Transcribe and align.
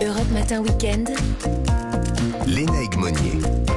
Europe 0.00 0.30
Matin 0.32 0.62
Weekend. 0.62 1.10
Léna 2.46 2.80
Monnier. 2.96 3.67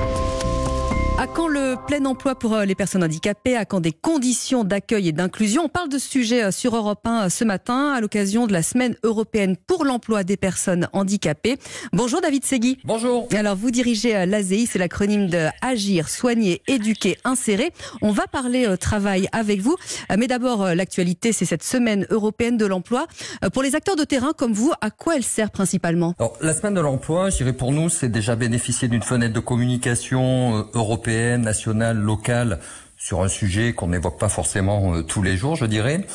À 1.22 1.28
quand 1.28 1.48
le 1.48 1.76
plein 1.86 2.04
emploi 2.06 2.34
pour 2.34 2.56
euh, 2.56 2.66
les 2.66 2.74
personnes 2.74 3.04
handicapées? 3.04 3.56
À 3.56 3.64
quand 3.64 3.80
des 3.80 3.92
conditions 3.92 4.64
d'accueil 4.64 5.10
et 5.10 5.12
d'inclusion? 5.12 5.66
On 5.66 5.70
parle 5.70 5.88
de 5.88 6.00
ce 6.00 6.10
sujet 6.10 6.46
euh, 6.46 6.50
sur 6.50 6.76
Europe 6.76 7.06
1 7.06 7.26
euh, 7.26 7.30
ce 7.30 7.44
matin 7.44 7.92
à 7.92 8.02
l'occasion 8.02 8.48
de 8.48 8.54
la 8.54 8.64
semaine 8.64 8.96
européenne 9.04 9.56
pour 9.56 9.86
l'emploi 9.86 10.24
des 10.24 10.36
personnes 10.36 10.88
handicapées. 10.94 11.58
Bonjour 11.94 12.22
David 12.22 12.44
Segui. 12.44 12.80
Bonjour. 12.86 13.28
Alors 13.38 13.56
vous 13.56 13.70
dirigez 13.70 14.26
l'ASEI, 14.26 14.66
c'est 14.66 14.80
l'acronyme 14.80 15.28
de 15.28 15.46
Agir, 15.62 16.10
Soigner, 16.10 16.64
Éduquer, 16.66 17.20
Insérer. 17.24 17.72
On 18.02 18.12
va 18.12 18.26
parler 18.26 18.76
travail 18.80 19.28
avec 19.32 19.62
vous. 19.62 19.76
Mais 20.18 20.26
d'abord, 20.26 20.74
l'actualité, 20.74 21.34
c'est 21.34 21.46
cette 21.46 21.64
semaine 21.64 22.08
européenne 22.10 22.58
de 22.58 22.66
l'emploi. 22.66 23.06
Pour 23.54 23.62
les 23.62 23.76
acteurs 23.76 23.96
de 23.96 24.06
terrain 24.06 24.32
comme 24.36 24.54
vous, 24.54 24.74
à 24.82 24.90
quoi 24.90 25.18
elle 25.18 25.24
sert 25.24 25.52
principalement? 25.52 26.16
Alors, 26.18 26.36
La 26.42 26.56
semaine 26.56 26.74
de 26.74 26.82
l'emploi, 26.82 27.30
je 27.30 27.38
dirais 27.38 27.54
pour 27.54 27.72
nous, 27.72 27.90
c'est 27.90 28.10
déjà 28.10 28.36
bénéficier 28.36 28.88
d'une 28.88 29.04
fenêtre 29.04 29.34
de 29.34 29.40
communication 29.40 30.68
européenne 30.74 31.11
nationale, 31.38 31.98
locale, 31.98 32.60
sur 32.98 33.24
un 33.24 33.28
sujet 33.28 33.74
qu'on 33.74 33.88
n'évoque 33.88 34.20
pas 34.20 34.30
forcément 34.30 34.94
euh, 34.94 35.02
tous 35.02 35.24
les 35.24 35.36
jours, 35.36 35.56
je 35.56 35.66
dirais. 35.66 36.06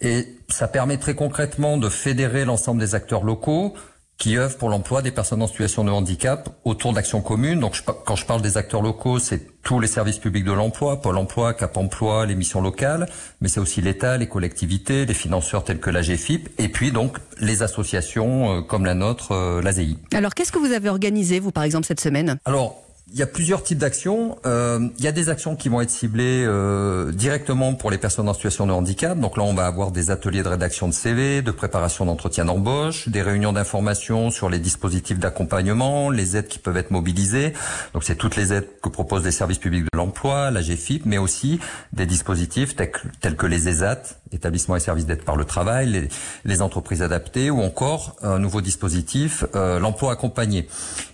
Et 0.00 0.28
ça 0.48 0.68
permet 0.68 0.98
très 0.98 1.14
concrètement 1.14 1.78
de 1.78 1.88
fédérer 1.88 2.44
l'ensemble 2.44 2.80
des 2.80 2.94
acteurs 2.94 3.24
locaux 3.24 3.74
qui 4.18 4.38
œuvrent 4.38 4.56
pour 4.56 4.70
l'emploi 4.70 5.02
des 5.02 5.10
personnes 5.10 5.42
en 5.42 5.46
situation 5.46 5.84
de 5.84 5.90
handicap 5.90 6.48
autour 6.64 6.92
d'actions 6.92 7.20
communes. 7.20 7.60
Donc 7.60 7.82
quand 8.04 8.16
je 8.16 8.24
parle 8.24 8.40
des 8.40 8.56
acteurs 8.56 8.80
locaux, 8.80 9.18
c'est 9.18 9.62
tous 9.62 9.78
les 9.78 9.86
services 9.86 10.18
publics 10.18 10.44
de 10.44 10.52
l'emploi, 10.52 11.02
Pôle 11.02 11.18
emploi, 11.18 11.52
Cap 11.52 11.76
emploi, 11.76 12.24
les 12.24 12.34
missions 12.34 12.62
locales, 12.62 13.08
mais 13.40 13.48
c'est 13.48 13.60
aussi 13.60 13.82
l'État, 13.82 14.16
les 14.16 14.28
collectivités, 14.28 15.04
les 15.04 15.14
financeurs 15.14 15.64
tels 15.64 15.80
que 15.80 15.90
la 15.90 16.00
GFIP, 16.00 16.48
et 16.58 16.68
puis 16.68 16.92
donc 16.92 17.18
les 17.40 17.62
associations 17.62 18.58
euh, 18.58 18.62
comme 18.62 18.86
la 18.86 18.94
nôtre, 18.94 19.32
euh, 19.32 19.60
l'ASEI. 19.60 19.96
Alors 20.14 20.34
qu'est-ce 20.34 20.52
que 20.52 20.58
vous 20.58 20.72
avez 20.72 20.88
organisé, 20.88 21.38
vous, 21.38 21.50
par 21.50 21.64
exemple, 21.64 21.86
cette 21.86 22.00
semaine? 22.00 22.38
Alors, 22.46 22.85
il 23.12 23.20
y 23.20 23.22
a 23.22 23.26
plusieurs 23.26 23.62
types 23.62 23.78
d'actions. 23.78 24.36
Euh, 24.46 24.88
il 24.98 25.04
y 25.04 25.06
a 25.06 25.12
des 25.12 25.28
actions 25.28 25.54
qui 25.54 25.68
vont 25.68 25.80
être 25.80 25.90
ciblées 25.90 26.44
euh, 26.44 27.12
directement 27.12 27.72
pour 27.74 27.92
les 27.92 27.98
personnes 27.98 28.28
en 28.28 28.34
situation 28.34 28.66
de 28.66 28.72
handicap. 28.72 29.18
Donc 29.18 29.36
là, 29.36 29.44
on 29.44 29.54
va 29.54 29.66
avoir 29.66 29.92
des 29.92 30.10
ateliers 30.10 30.42
de 30.42 30.48
rédaction 30.48 30.88
de 30.88 30.92
CV, 30.92 31.40
de 31.40 31.52
préparation 31.52 32.04
d'entretien 32.04 32.44
d'embauche, 32.44 33.08
des 33.08 33.22
réunions 33.22 33.52
d'information 33.52 34.30
sur 34.30 34.50
les 34.50 34.58
dispositifs 34.58 35.20
d'accompagnement, 35.20 36.10
les 36.10 36.36
aides 36.36 36.48
qui 36.48 36.58
peuvent 36.58 36.76
être 36.76 36.90
mobilisées. 36.90 37.52
Donc 37.94 38.02
c'est 38.02 38.16
toutes 38.16 38.34
les 38.34 38.52
aides 38.52 38.68
que 38.82 38.88
proposent 38.88 39.24
les 39.24 39.30
services 39.30 39.58
publics 39.58 39.84
de 39.84 39.96
l'emploi, 39.96 40.50
la 40.50 40.60
GFIP, 40.60 41.06
mais 41.06 41.18
aussi 41.18 41.60
des 41.92 42.06
dispositifs 42.06 42.74
tels 42.74 43.36
que 43.36 43.46
les 43.46 43.68
ESAT, 43.68 44.02
établissements 44.32 44.74
et 44.74 44.80
services 44.80 45.06
d'aide 45.06 45.22
par 45.22 45.36
le 45.36 45.44
travail, 45.44 45.88
les, 45.88 46.08
les, 46.44 46.60
entreprises 46.60 47.02
adaptées, 47.02 47.50
ou 47.50 47.62
encore 47.62 48.16
un 48.22 48.40
nouveau 48.40 48.60
dispositif, 48.60 49.44
euh, 49.54 49.78
l'emploi 49.78 50.12
accompagné. 50.12 50.68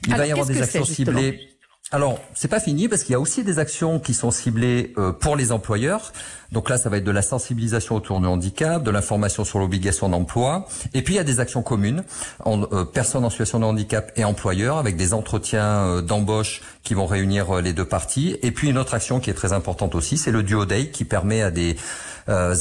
Il 0.07 0.17
va 0.17 0.27
y 0.27 0.33
avoir 0.33 0.47
des 0.47 0.63
actions 0.63 0.85
ciblées 0.85 1.52
alors, 1.93 2.19
c'est 2.33 2.49
pas 2.49 2.59
fini 2.59 2.89
parce 2.89 3.03
qu'il 3.03 3.13
y 3.13 3.17
a 3.17 3.21
aussi 3.21 3.45
des 3.45 3.59
actions 3.59 4.01
qui 4.01 4.15
sont 4.15 4.31
ciblées 4.31 4.95
euh, 4.97 5.13
pour 5.13 5.37
les 5.37 5.53
employeurs. 5.53 6.15
Donc 6.51 6.71
là, 6.71 6.79
ça 6.79 6.89
va 6.89 6.97
être 6.97 7.05
de 7.05 7.11
la 7.11 7.21
sensibilisation 7.21 7.97
autour 7.97 8.19
du 8.19 8.27
handicap, 8.27 8.83
de 8.83 8.91
l'information 8.91 9.45
sur 9.45 9.59
l'obligation 9.59 10.09
d'emploi. 10.09 10.67
Et 10.95 11.03
puis, 11.03 11.15
il 11.15 11.17
y 11.19 11.21
a 11.21 11.25
des 11.25 11.39
actions 11.39 11.63
communes, 11.63 12.03
en, 12.47 12.63
euh, 12.63 12.87
personnes 12.87 13.27
en 13.27 13.31
situation 13.31 13.61
de 13.61 13.67
handicap 13.67 14.11
et 14.17 14.25
employeurs, 14.25 14.79
avec 14.79 14.97
des 14.97 15.13
entretiens 15.13 15.85
euh, 15.85 16.01
d'embauche 16.01 16.63
qui 16.83 16.95
vont 16.95 17.05
réunir 17.05 17.61
les 17.61 17.75
deux 17.75 17.85
parties. 17.85 18.39
Et 18.41 18.53
puis, 18.53 18.71
une 18.71 18.79
autre 18.79 18.95
action 18.95 19.21
qui 19.21 19.29
est 19.29 19.35
très 19.35 19.53
importante 19.53 19.95
aussi, 19.95 20.17
c'est 20.17 20.33
le 20.33 20.43
Duo 20.43 20.65
Day 20.65 20.89
qui 20.89 21.05
permet 21.05 21.43
à 21.43 21.51
des 21.51 21.77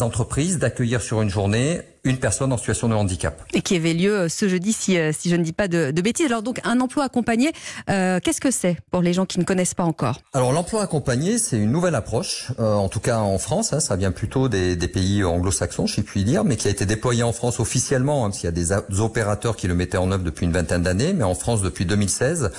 entreprises 0.01 0.57
d'accueillir 0.57 1.01
sur 1.01 1.21
une 1.21 1.29
journée 1.29 1.81
une 2.03 2.17
personne 2.17 2.51
en 2.51 2.57
situation 2.57 2.89
de 2.89 2.93
handicap. 2.93 3.41
Et 3.53 3.61
qui 3.61 3.75
avait 3.75 3.93
lieu 3.93 4.15
euh, 4.15 4.29
ce 4.29 4.47
jeudi, 4.47 4.73
si, 4.73 4.97
euh, 4.97 5.11
si 5.17 5.29
je 5.29 5.35
ne 5.35 5.43
dis 5.43 5.53
pas 5.53 5.67
de, 5.67 5.91
de 5.91 6.01
bêtises. 6.01 6.25
Alors 6.25 6.41
donc, 6.41 6.59
un 6.63 6.79
emploi 6.79 7.05
accompagné, 7.05 7.51
euh, 7.89 8.19
qu'est-ce 8.21 8.41
que 8.41 8.51
c'est 8.51 8.77
pour 8.91 9.01
les 9.01 9.13
gens 9.13 9.25
qui 9.25 9.39
ne 9.39 9.43
connaissent 9.43 9.73
pas 9.73 9.83
encore? 9.83 10.19
Alors 10.33 10.51
l'emploi 10.51 10.81
accompagné, 10.81 11.37
c'est 11.37 11.57
une 11.57 11.71
nouvelle 11.71 11.95
approche, 11.95 12.51
euh, 12.59 12.73
en 12.73 12.89
tout 12.89 12.99
cas 12.99 13.19
en 13.19 13.37
France, 13.37 13.73
hein, 13.73 13.79
ça 13.79 13.95
vient 13.95 14.11
plutôt 14.11 14.49
des, 14.49 14.75
des 14.75 14.87
pays 14.87 15.23
anglo-saxons, 15.23 15.87
je 15.87 16.01
puis 16.01 16.23
dire, 16.23 16.43
mais 16.43 16.55
qui 16.55 16.67
a 16.67 16.71
été 16.71 16.85
déployé 16.85 17.23
en 17.23 17.31
France 17.31 17.59
officiellement, 17.59 18.25
hein, 18.25 18.29
parce 18.29 18.39
qu'il 18.39 18.47
y 18.47 18.49
a 18.49 18.51
des, 18.51 18.69
des, 18.89 18.99
opérateurs 18.99 19.55
qui 19.55 19.67
le 19.67 19.75
mettaient 19.75 19.97
en 19.97 20.11
œuvre 20.11 20.23
depuis 20.23 20.45
une 20.45 20.51
vingtaine 20.51 20.83
d'années, 20.83 21.13
mais 21.13 21.23
en 21.23 21.35
France 21.35 21.61
depuis 21.61 21.85
2016. 21.85 22.51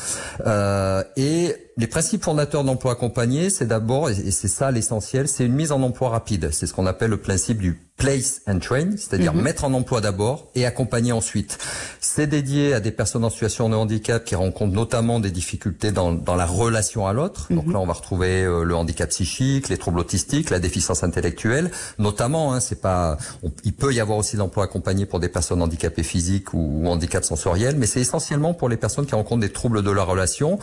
Euh, 0.46 1.02
et 1.16 1.54
les 1.76 1.86
principes 1.86 2.24
fondateurs 2.24 2.64
d'emploi 2.64 2.92
accompagné, 2.92 3.50
c'est 3.50 3.66
d'abord, 3.66 4.10
et 4.10 4.30
c'est 4.30 4.48
ça 4.48 4.70
l'essentiel, 4.70 5.28
c'est 5.28 5.44
une 5.44 5.54
mise 5.54 5.72
en 5.72 5.82
emploi 5.82 6.10
rapide. 6.10 6.50
C'est 6.52 6.66
ce 6.66 6.74
qu'on 6.74 6.86
appelle 6.86 7.10
le 7.10 7.16
principe 7.16 7.58
du 7.58 7.80
place 7.96 8.42
and 8.46 8.58
train, 8.58 8.90
c'est-à-dire 8.96 9.31
mhm. 9.32 9.42
mettre 9.42 9.64
en 9.64 9.72
emploi 9.74 10.00
d'abord 10.00 10.48
et 10.54 10.66
accompagner 10.66 11.12
ensuite. 11.12 11.58
C'est 12.00 12.26
dédié 12.26 12.74
à 12.74 12.80
des 12.80 12.90
personnes 12.90 13.24
en 13.24 13.30
situation 13.30 13.68
de 13.68 13.74
handicap 13.74 14.24
qui 14.24 14.34
rencontrent 14.34 14.74
notamment 14.74 15.20
des 15.20 15.30
difficultés 15.30 15.92
dans, 15.92 16.12
dans 16.12 16.34
la 16.34 16.46
relation 16.46 17.06
à 17.06 17.12
l'autre. 17.12 17.46
Donc 17.50 17.66
mhm. 17.66 17.72
là, 17.72 17.80
on 17.80 17.86
va 17.86 17.92
retrouver 17.92 18.42
euh, 18.42 18.64
le 18.64 18.74
handicap 18.74 19.10
psychique, 19.10 19.68
les 19.68 19.78
troubles 19.78 20.00
autistiques, 20.00 20.50
la 20.50 20.58
déficience 20.58 21.02
intellectuelle, 21.02 21.70
notamment. 21.98 22.54
Hein, 22.54 22.60
c'est 22.60 22.80
pas, 22.80 23.18
il 23.64 23.72
peut 23.72 23.92
y 23.92 24.00
avoir 24.00 24.18
aussi 24.18 24.36
l'emploi 24.36 24.64
accompagné 24.64 25.06
pour 25.06 25.20
des 25.20 25.28
personnes 25.28 25.62
handicapées 25.62 26.02
physiques 26.02 26.54
ou, 26.54 26.82
ou 26.82 26.88
handicap 26.88 27.24
sensoriel, 27.24 27.76
mais 27.76 27.86
c'est 27.86 28.00
essentiellement 28.00 28.54
pour 28.54 28.68
les 28.68 28.76
personnes 28.76 29.06
qui 29.06 29.14
rencontrent 29.14 29.40
des 29.40 29.52
troubles 29.52 29.82
de 29.82 29.90
la 29.90 30.04
relation. 30.04 30.58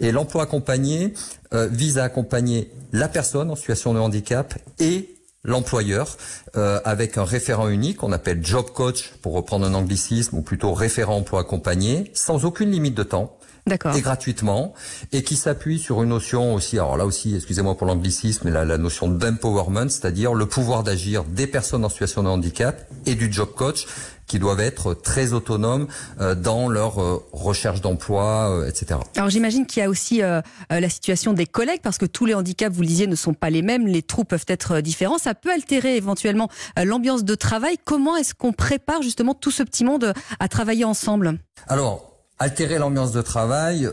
Et 0.00 0.12
l'emploi 0.12 0.44
accompagné 0.44 1.14
euh, 1.54 1.68
vise 1.70 1.98
à 1.98 2.04
accompagner 2.04 2.70
la 2.92 3.08
personne 3.08 3.50
en 3.50 3.56
situation 3.56 3.94
de 3.94 3.98
handicap 3.98 4.54
et 4.78 5.13
l'employeur 5.44 6.16
euh, 6.56 6.80
avec 6.84 7.18
un 7.18 7.24
référent 7.24 7.68
unique 7.68 7.98
qu'on 7.98 8.12
appelle 8.12 8.44
job 8.44 8.66
coach 8.74 9.12
pour 9.22 9.34
reprendre 9.34 9.66
un 9.66 9.74
anglicisme 9.74 10.36
ou 10.36 10.42
plutôt 10.42 10.72
référent 10.72 11.16
emploi 11.16 11.40
accompagné 11.40 12.10
sans 12.14 12.44
aucune 12.44 12.70
limite 12.70 12.94
de 12.94 13.02
temps 13.02 13.36
et 13.70 14.00
gratuitement 14.00 14.74
et 15.12 15.22
qui 15.22 15.36
s'appuie 15.36 15.78
sur 15.78 16.02
une 16.02 16.10
notion 16.10 16.54
aussi 16.54 16.78
alors 16.78 16.98
là 16.98 17.06
aussi 17.06 17.34
excusez-moi 17.34 17.76
pour 17.76 17.86
l'anglicisme 17.86 18.42
mais 18.44 18.50
la, 18.50 18.64
la 18.64 18.76
notion 18.76 19.08
d'empowerment 19.08 19.88
c'est-à-dire 19.88 20.34
le 20.34 20.46
pouvoir 20.46 20.82
d'agir 20.82 21.24
des 21.24 21.46
personnes 21.46 21.84
en 21.84 21.88
situation 21.88 22.22
de 22.22 22.28
handicap 22.28 22.86
et 23.06 23.14
du 23.14 23.32
job 23.32 23.48
coach 23.56 23.86
qui 24.26 24.38
doivent 24.38 24.60
être 24.60 24.94
très 24.94 25.32
autonomes 25.32 25.86
euh, 26.20 26.34
dans 26.34 26.68
leur 26.68 27.00
euh, 27.00 27.22
recherche 27.32 27.80
d'emploi, 27.80 28.50
euh, 28.50 28.68
etc. 28.68 29.00
Alors 29.16 29.30
j'imagine 29.30 29.66
qu'il 29.66 29.82
y 29.82 29.84
a 29.84 29.90
aussi 29.90 30.22
la 30.70 30.88
situation 30.88 31.32
des 31.32 31.46
collègues, 31.46 31.80
parce 31.82 31.98
que 31.98 32.06
tous 32.06 32.24
les 32.24 32.34
handicaps, 32.34 32.74
vous 32.74 32.82
le 32.82 32.86
disiez, 32.86 33.06
ne 33.06 33.16
sont 33.16 33.34
pas 33.34 33.50
les 33.50 33.62
mêmes, 33.62 33.86
les 33.86 34.02
trous 34.02 34.24
peuvent 34.24 34.44
être 34.48 34.80
différents, 34.80 35.18
ça 35.18 35.34
peut 35.34 35.52
altérer 35.52 35.96
éventuellement 35.96 36.48
l'ambiance 36.82 37.24
de 37.24 37.34
travail. 37.34 37.76
Comment 37.84 38.16
est-ce 38.16 38.34
qu'on 38.34 38.52
prépare 38.52 39.02
justement 39.02 39.34
tout 39.34 39.50
ce 39.50 39.62
petit 39.62 39.84
monde 39.84 40.14
à 40.40 40.48
travailler 40.48 40.84
ensemble? 40.84 41.38
Alors, 41.68 42.13
altérer 42.38 42.78
l'ambiance 42.78 43.12
de 43.12 43.22
travail, 43.22 43.88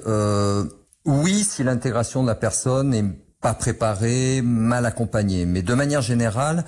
oui, 1.05 1.43
si 1.43 1.63
l'intégration 1.63 2.21
de 2.21 2.27
la 2.27 2.35
personne 2.35 2.93
est 2.93 3.05
pas 3.41 3.53
préparée, 3.55 4.41
mal 4.43 4.85
accompagnée. 4.85 5.45
Mais 5.45 5.63
de 5.63 5.73
manière 5.73 6.01
générale, 6.01 6.63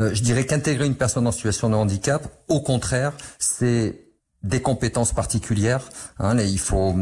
euh, 0.00 0.10
je 0.14 0.22
dirais 0.22 0.46
qu'intégrer 0.46 0.86
une 0.86 0.94
personne 0.94 1.26
en 1.26 1.32
situation 1.32 1.68
de 1.68 1.74
handicap, 1.74 2.26
au 2.48 2.60
contraire, 2.60 3.12
c'est 3.38 4.05
des 4.46 4.60
compétences 4.60 5.12
particulières. 5.12 5.82
Hein, 6.18 6.38
il 6.38 6.58
faut 6.58 6.94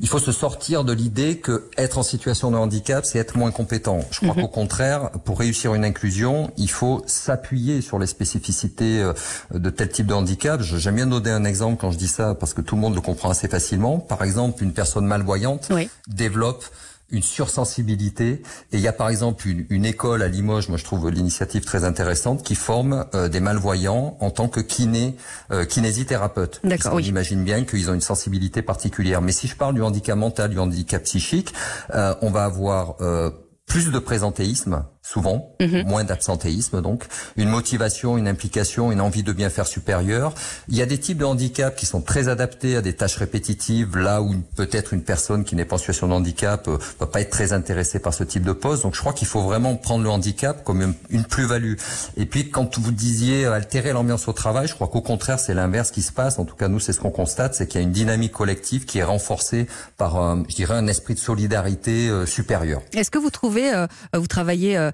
il 0.00 0.08
faut 0.08 0.18
se 0.18 0.32
sortir 0.32 0.84
de 0.84 0.92
l'idée 0.92 1.38
que 1.38 1.68
être 1.76 1.98
en 1.98 2.02
situation 2.02 2.50
de 2.50 2.56
handicap, 2.56 3.04
c'est 3.04 3.18
être 3.18 3.36
moins 3.36 3.50
compétent. 3.50 4.00
Je 4.10 4.20
crois 4.20 4.34
mhm. 4.34 4.42
qu'au 4.42 4.48
contraire, 4.48 5.10
pour 5.24 5.38
réussir 5.38 5.74
une 5.74 5.84
inclusion, 5.84 6.50
il 6.56 6.70
faut 6.70 7.02
s'appuyer 7.06 7.80
sur 7.80 7.98
les 7.98 8.06
spécificités 8.06 9.00
euh, 9.00 9.12
de 9.52 9.70
tel 9.70 9.88
type 9.88 10.06
de 10.06 10.14
handicap. 10.14 10.60
J'aime 10.60 10.96
bien 10.96 11.06
donner 11.06 11.30
un 11.30 11.44
exemple 11.44 11.80
quand 11.80 11.90
je 11.90 11.98
dis 11.98 12.08
ça 12.08 12.34
parce 12.34 12.54
que 12.54 12.60
tout 12.60 12.74
le 12.74 12.80
monde 12.80 12.94
le 12.94 13.00
comprend 13.00 13.30
assez 13.30 13.48
facilement. 13.48 13.98
Par 13.98 14.22
exemple, 14.22 14.62
une 14.62 14.72
personne 14.72 15.06
malvoyante 15.06 15.70
développe 16.08 16.64
une 17.10 17.22
sursensibilité. 17.22 18.42
Et 18.72 18.78
il 18.78 18.80
y 18.80 18.88
a 18.88 18.92
par 18.92 19.08
exemple 19.08 19.46
une, 19.48 19.66
une 19.70 19.84
école 19.84 20.22
à 20.22 20.28
Limoges, 20.28 20.68
moi 20.68 20.78
je 20.78 20.84
trouve 20.84 21.08
l'initiative 21.10 21.64
très 21.64 21.84
intéressante, 21.84 22.42
qui 22.42 22.54
forme 22.54 23.06
euh, 23.14 23.28
des 23.28 23.40
malvoyants 23.40 24.16
en 24.20 24.30
tant 24.30 24.48
que 24.48 24.60
kiné, 24.60 25.16
euh, 25.50 25.64
kinésithérapeute. 25.64 26.60
D'accord. 26.64 26.94
On 26.94 26.98
imagine 26.98 27.44
bien 27.44 27.64
qu'ils 27.64 27.90
ont 27.90 27.94
une 27.94 28.00
sensibilité 28.00 28.62
particulière. 28.62 29.22
Mais 29.22 29.32
si 29.32 29.46
je 29.46 29.56
parle 29.56 29.74
du 29.74 29.82
handicap 29.82 30.16
mental, 30.16 30.50
du 30.50 30.58
handicap 30.58 31.02
psychique, 31.02 31.54
euh, 31.94 32.14
on 32.22 32.30
va 32.30 32.44
avoir 32.44 32.96
euh, 33.00 33.30
plus 33.66 33.90
de 33.90 33.98
présentéisme, 33.98 34.84
souvent, 35.06 35.52
mhm. 35.60 35.84
moins 35.86 36.02
d'absentéisme 36.02 36.82
donc, 36.82 37.04
une 37.36 37.48
motivation, 37.48 38.18
une 38.18 38.26
implication, 38.26 38.90
une 38.90 39.00
envie 39.00 39.22
de 39.22 39.32
bien 39.32 39.50
faire 39.50 39.68
supérieure. 39.68 40.34
Il 40.68 40.76
y 40.76 40.82
a 40.82 40.86
des 40.86 40.98
types 40.98 41.18
de 41.18 41.24
handicaps 41.24 41.78
qui 41.78 41.86
sont 41.86 42.00
très 42.00 42.28
adaptés 42.28 42.76
à 42.76 42.82
des 42.82 42.94
tâches 42.94 43.16
répétitives, 43.16 43.96
là 43.96 44.20
où 44.20 44.34
peut-être 44.56 44.94
une 44.94 45.02
personne 45.02 45.44
qui 45.44 45.54
n'est 45.54 45.64
pas 45.64 45.76
en 45.76 45.78
situation 45.78 46.08
de 46.08 46.12
handicap 46.12 46.66
euh, 46.66 46.78
va 46.98 47.06
pas 47.06 47.20
être 47.20 47.30
très 47.30 47.52
intéressée 47.52 48.00
par 48.00 48.14
ce 48.14 48.24
type 48.24 48.42
de 48.42 48.52
poste. 48.52 48.82
Donc 48.82 48.94
je 48.94 49.00
crois 49.00 49.12
qu'il 49.12 49.28
faut 49.28 49.42
vraiment 49.42 49.76
prendre 49.76 50.02
le 50.02 50.10
handicap 50.10 50.64
comme 50.64 50.94
une, 51.10 51.24
plus-value. 51.24 51.74
Et 52.16 52.26
puis 52.26 52.50
quand 52.50 52.76
vous 52.78 52.90
disiez 52.90 53.46
altérer 53.46 53.92
l'ambiance 53.92 54.26
au 54.26 54.32
travail, 54.32 54.66
je 54.66 54.74
crois 54.74 54.88
qu'au 54.88 55.02
contraire 55.02 55.38
c'est 55.38 55.54
l'inverse 55.54 55.92
qui 55.92 56.02
se 56.02 56.12
passe. 56.12 56.40
En 56.40 56.44
tout 56.44 56.56
cas 56.56 56.66
nous 56.66 56.80
c'est 56.80 56.92
ce 56.92 57.00
qu'on 57.00 57.10
constate, 57.10 57.54
c'est 57.54 57.68
qu'il 57.68 57.80
y 57.80 57.84
a 57.84 57.86
une 57.86 57.92
dynamique 57.92 58.32
collective 58.32 58.86
qui 58.86 58.98
est 58.98 59.04
renforcée 59.04 59.68
par, 59.98 60.16
euh, 60.20 60.36
je 60.48 60.56
dirais, 60.56 60.74
un 60.74 60.88
esprit 60.88 61.14
de 61.14 61.20
solidarité 61.20 62.08
euh, 62.08 62.26
supérieur. 62.26 62.82
Est-ce 62.92 63.10
que 63.12 63.18
vous 63.18 63.30
trouvez 63.30 63.72
euh, 63.72 63.86
vous 64.12 64.26
travaillez 64.26 64.76
euh, 64.76 64.86
euh, 64.86 64.90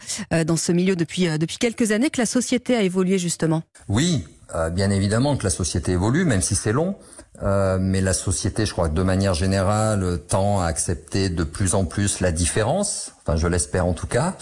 dans 0.47 0.57
ce 0.57 0.73
milieu 0.73 0.97
depuis, 0.97 1.27
depuis 1.39 1.59
quelques 1.59 1.93
années, 1.93 2.11
que 2.11 2.21
la 2.21 2.27
société 2.27 2.75
a 2.77 2.83
évolué 2.83 3.19
justement 3.19 3.63
Oui, 3.89 4.25
bien 4.73 4.91
évidemment 4.91 5.37
que 5.37 5.45
la 5.45 5.51
société 5.51 5.93
évolue, 5.93 6.25
même 6.25 6.43
si 6.43 6.55
c'est 6.55 6.73
long. 6.73 6.97
Euh, 7.43 7.79
mais 7.81 8.01
la 8.01 8.13
société, 8.13 8.67
je 8.67 8.73
crois 8.73 8.89
que 8.89 8.95
de 8.95 9.03
manière 9.03 9.35
générale, 9.35 10.19
tend 10.29 10.61
à 10.61 10.67
accepter 10.67 11.29
de 11.29 11.45
plus 11.45 11.75
en 11.75 11.85
plus 11.85 12.21
la 12.21 12.31
différence. 12.31 13.13
Enfin, 13.25 13.37
je 13.37 13.47
l'espère 13.47 13.87
en 13.87 13.95
tout 13.95 14.07
cas. 14.07 14.35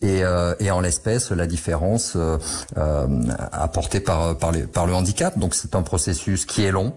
Et, 0.00 0.24
euh, 0.24 0.54
et 0.58 0.70
en 0.70 0.80
l'espèce, 0.80 1.30
la 1.30 1.46
différence 1.46 2.14
euh, 2.16 2.38
euh 2.76 3.06
apportée 3.52 4.00
par, 4.00 4.36
par, 4.38 4.52
les, 4.52 4.62
par 4.62 4.86
le 4.86 4.94
handicap. 4.94 5.38
Donc 5.38 5.54
c'est 5.54 5.74
un 5.74 5.82
processus 5.82 6.46
qui 6.46 6.64
est 6.64 6.70
long. 6.70 6.94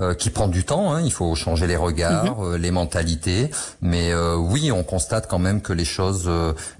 Euh, 0.00 0.14
qui 0.14 0.30
prend 0.30 0.48
du 0.48 0.64
temps. 0.64 0.94
Hein. 0.94 1.02
Il 1.04 1.12
faut 1.12 1.34
changer 1.34 1.66
les 1.66 1.76
regards, 1.76 2.46
euh, 2.46 2.56
les 2.56 2.70
mentalités, 2.70 3.50
mais 3.82 4.10
euh, 4.10 4.36
oui, 4.36 4.72
on 4.72 4.84
constate 4.84 5.28
quand 5.28 5.38
même 5.38 5.60
que 5.60 5.74
les 5.74 5.84
choses 5.84 6.30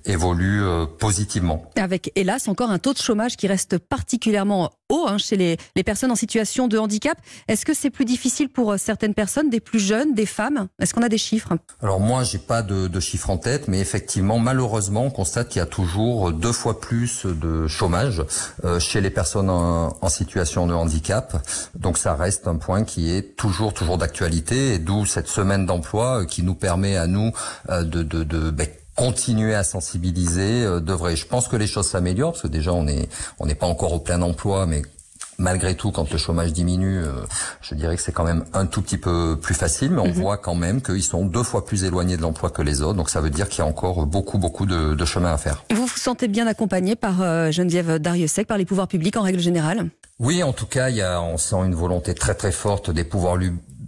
évoluent 0.07 0.65
positivement. 0.99 1.71
Avec 1.77 2.11
hélas 2.15 2.49
encore 2.49 2.71
un 2.71 2.79
taux 2.79 2.95
de 2.95 2.99
chômage 2.99 3.37
qui 3.37 3.47
reste 3.49 3.77
particulièrement 3.77 4.71
haut 4.89 5.05
hein, 5.07 5.19
chez 5.19 5.37
les, 5.37 5.59
les, 5.77 5.83
personnes 5.83 6.11
en 6.11 6.17
situation 6.17 6.69
de 6.69 6.79
handicap. 6.79 7.19
Est-ce 7.49 7.67
que 7.67 7.75
c'est 7.75 7.91
plus 7.91 8.02
difficile 8.05 8.49
pour 8.49 8.75
certaines 8.79 9.15
personnes, 9.15 9.51
des 9.51 9.61
plus 9.61 9.81
jeunes, 9.81 10.15
des 10.15 10.27
femmes? 10.27 10.69
Est-ce 10.81 10.95
qu'on 10.95 11.03
a 11.03 11.09
des 11.09 11.19
chiffres? 11.19 11.53
Alors 11.83 12.01
moi, 12.01 12.25
j'ai 12.25 12.39
pas 12.39 12.63
de, 12.63 12.89
de, 12.89 13.01
chiffres 13.01 13.31
en 13.31 13.39
tête, 13.39 13.69
mais 13.69 13.81
effectivement, 13.81 14.39
malheureusement, 14.39 15.05
on 15.05 15.11
constate 15.11 15.49
qu'il 15.49 15.59
y 15.59 15.63
a 15.63 15.67
toujours 15.67 16.33
deux 16.33 16.53
fois 16.53 16.81
plus 16.81 17.27
de 17.27 17.67
chômage 17.67 18.23
chez 18.79 19.01
les 19.01 19.11
personnes 19.11 19.51
en, 19.51 19.97
en 20.01 20.09
situation 20.09 20.67
de 20.67 20.75
handicap. 20.75 21.37
Donc 21.75 21.99
ça 21.99 22.15
reste 22.15 22.47
un 22.49 22.57
point 22.57 22.85
qui 22.85 23.11
est 23.11 23.37
toujours 23.37 23.75
toujours 23.75 23.99
d'actualité, 23.99 24.75
et 24.75 24.79
d'où 24.79 25.07
cette 25.07 25.29
semaine 25.29 25.67
d'emploi 25.67 26.21
euh, 26.21 26.25
qui 26.25 26.43
nous 26.43 26.55
permet 26.55 26.97
à 26.97 27.07
nous 27.07 27.33
euh, 27.69 27.83
de, 27.83 28.03
de, 28.03 28.25
de 28.25 28.51
ben, 28.51 28.69
continuer 28.97 29.55
à 29.55 29.65
sensibiliser 29.65 30.65
euh, 30.65 30.81
devrait. 30.81 31.17
Je 31.17 31.27
pense 31.27 31.49
que 31.49 31.57
les 31.57 31.67
choses 31.67 31.89
s'améliorent 31.89 32.33
parce 32.33 32.43
que 32.43 32.49
déjà 32.49 32.73
on 32.73 32.87
est 32.87 33.09
on 33.39 33.47
n'est 33.47 33.55
pas 33.55 33.67
encore 33.67 33.93
au 33.93 34.01
plein 34.01 34.23
emploi, 34.23 34.67
mais 34.67 34.83
malgré 35.43 35.75
tout, 35.75 35.91
quand 35.91 36.11
le 36.11 36.19
chômage 36.19 36.53
diminue, 36.53 37.03
je 37.61 37.75
dirais 37.75 37.97
que 37.97 38.03
c'est 38.03 38.13
quand 38.13 38.25
même 38.25 38.45
un 38.55 38.67
tout 38.67 38.81
petit 38.81 38.97
peu 38.97 39.39
plus 39.41 39.55
facile, 39.55 39.91
mais 39.91 40.01
on 40.01 40.07
mhm. 40.07 40.13
voit 40.13 40.37
quand 40.39 40.55
même 40.55 40.81
qu'ils 40.81 41.03
sont 41.03 41.27
deux 41.27 41.43
fois 41.43 41.67
plus 41.67 41.85
éloignés 41.85 42.17
de 42.17 42.23
l'emploi 42.23 42.51
que 42.51 42.63
les 42.63 42.83
autres. 42.83 42.95
Donc 42.95 43.11
ça 43.11 43.21
veut 43.21 43.31
dire 43.31 43.49
qu'il 43.49 43.59
y 43.59 43.63
a 43.63 43.67
encore 43.67 44.07
beaucoup, 44.07 44.39
beaucoup 44.39 44.67
de, 44.67 44.95
de, 44.95 45.05
chemin 45.05 45.33
à 45.33 45.37
faire. 45.37 45.65
Vous 45.71 45.87
vous 45.87 45.99
sentez 45.99 46.29
bien 46.29 46.47
accompagné 46.47 46.97
par 46.97 47.53
Geneviève 47.53 47.99
Dariussec, 47.99 48.47
par 48.47 48.57
les 48.57 48.65
pouvoirs 48.65 48.89
publics 48.89 49.17
en 49.17 49.23
règle 49.23 49.41
générale? 49.41 49.91
Oui, 50.19 50.43
en 50.43 50.53
tout 50.53 50.67
cas, 50.67 50.89
il 50.89 50.97
y 50.97 51.03
a, 51.03 51.21
on 51.21 51.37
sent 51.37 51.57
une 51.57 51.75
volonté 51.75 52.15
très 52.15 52.35
très 52.35 52.53
forte 52.53 52.91
des 52.91 53.05
pouvoirs 53.05 53.37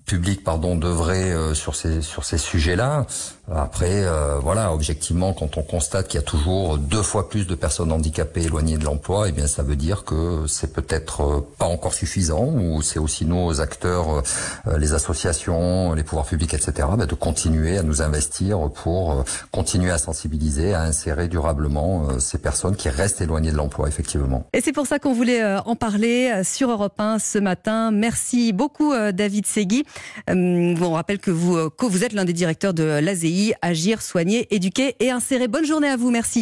publics, 0.06 0.44
pardon, 0.44 0.76
d'œuvrer 0.76 1.32
euh, 1.32 1.54
sur 1.54 1.74
ces 1.74 2.02
sur 2.02 2.24
ces 2.24 2.38
sujets-là. 2.38 3.06
Après, 3.52 4.04
euh, 4.04 4.38
voilà, 4.38 4.72
objectivement, 4.72 5.34
quand 5.34 5.58
on 5.58 5.62
constate 5.62 6.08
qu'il 6.08 6.18
y 6.18 6.22
a 6.22 6.26
toujours 6.26 6.78
deux 6.78 7.02
fois 7.02 7.28
plus 7.28 7.46
de 7.46 7.54
personnes 7.54 7.92
handicapées 7.92 8.44
éloignées 8.44 8.78
de 8.78 8.84
l'emploi, 8.84 9.28
eh 9.28 9.32
bien, 9.32 9.46
ça 9.46 9.62
veut 9.62 9.76
dire 9.76 10.04
que 10.04 10.46
c'est 10.48 10.72
peut-être 10.72 11.20
euh, 11.20 11.46
pas 11.58 11.66
encore 11.66 11.92
suffisant, 11.92 12.46
ou 12.46 12.80
c'est 12.80 12.98
aussi 12.98 13.26
nos 13.26 13.60
acteurs, 13.60 14.22
euh, 14.66 14.78
les 14.78 14.94
associations, 14.94 15.92
les 15.92 16.02
pouvoirs 16.04 16.24
publics, 16.24 16.54
etc., 16.54 16.88
bah, 16.96 17.04
de 17.04 17.14
continuer 17.14 17.76
à 17.76 17.82
nous 17.82 18.00
investir 18.00 18.70
pour 18.70 19.24
continuer 19.50 19.90
à 19.90 19.98
sensibiliser, 19.98 20.72
à 20.72 20.82
insérer 20.82 21.28
durablement 21.28 22.18
ces 22.18 22.38
personnes 22.38 22.76
qui 22.76 22.88
restent 22.88 23.20
éloignées 23.20 23.52
de 23.52 23.56
l'emploi, 23.56 23.88
effectivement. 23.88 24.46
Et 24.54 24.62
c'est 24.62 24.72
pour 24.72 24.86
ça 24.86 24.98
qu'on 24.98 25.12
voulait 25.12 25.44
en 25.44 25.76
parler 25.76 26.42
sur 26.44 26.70
Europe 26.70 26.98
1 26.98 27.18
ce 27.18 27.38
matin. 27.38 27.90
Merci 27.90 28.52
beaucoup, 28.52 28.94
David 29.12 29.46
Segui. 29.46 29.84
On 30.28 30.92
rappelle 30.92 31.18
que 31.18 31.30
vous, 31.30 31.70
que 31.70 31.86
vous 31.86 32.04
êtes 32.04 32.12
l'un 32.12 32.24
des 32.24 32.32
directeurs 32.32 32.74
de 32.74 32.84
l'ASI 32.84 33.54
Agir, 33.62 34.02
soigner, 34.02 34.52
éduquer 34.54 34.96
et 35.00 35.10
insérer. 35.10 35.48
Bonne 35.48 35.66
journée 35.66 35.88
à 35.88 35.96
vous. 35.96 36.10
Merci. 36.10 36.32